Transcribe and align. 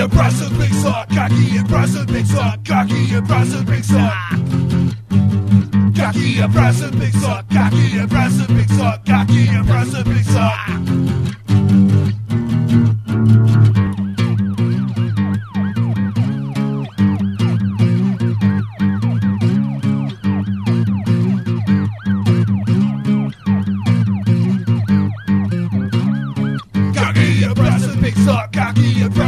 impressive 0.00 0.58
mixer, 0.58 0.92
cocky 1.14 1.56
impressive 1.56 2.10
mixer, 2.10 2.54
cocky 2.66 3.14
impressive 3.14 3.68
mixer. 3.68 4.10
Cocky 5.94 6.38
impressive 6.40 6.94
mixer, 6.98 7.44
cocky 7.52 7.98
impressive 7.98 8.50
mixer, 8.50 9.00
cocky 9.06 9.48
impressive 9.48 10.06
mixer. 10.06 10.50
Cocky 26.94 27.44
impressive 27.44 28.00
mixer, 28.00 28.48
cocky 28.52 29.02
impressive 29.02 29.23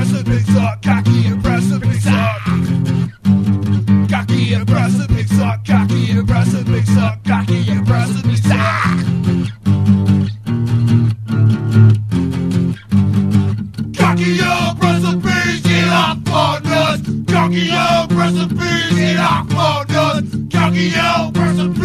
Yo, 20.77 21.30
person 21.32 21.75